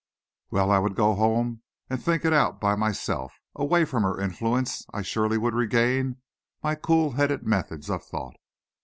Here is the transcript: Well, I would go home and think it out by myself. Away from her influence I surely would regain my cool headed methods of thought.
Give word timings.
Well, 0.49 0.71
I 0.71 0.79
would 0.79 0.95
go 0.95 1.13
home 1.13 1.61
and 1.87 2.01
think 2.03 2.25
it 2.25 2.33
out 2.33 2.59
by 2.59 2.73
myself. 2.75 3.33
Away 3.53 3.85
from 3.85 4.01
her 4.01 4.19
influence 4.19 4.83
I 4.91 5.03
surely 5.03 5.37
would 5.37 5.53
regain 5.53 6.17
my 6.63 6.73
cool 6.73 7.11
headed 7.11 7.43
methods 7.45 7.87
of 7.87 8.03
thought. 8.03 8.37